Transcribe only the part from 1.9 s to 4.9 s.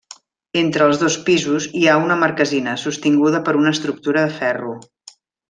ha una marquesina, sostinguda per una estructura de ferro.